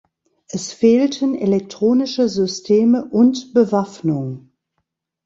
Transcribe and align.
Es 0.47 0.73
fehlten 0.73 1.35
elektronische 1.35 2.27
Systeme 2.27 3.05
und 3.05 3.53
Bewaffnung. 3.53 4.51